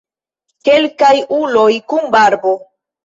[0.69, 2.55] Kelkaj uloj kun barbo.